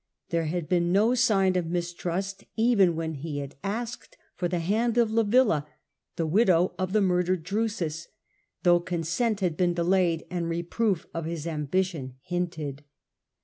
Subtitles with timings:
[0.29, 4.97] There had been no sign of mistrust even when he had asked for the hand
[4.97, 5.67] of Livilla,
[6.15, 8.07] the widow of the murdered Drusus,
[8.63, 12.83] though consent had been delayed and reproof of his ambition hinted.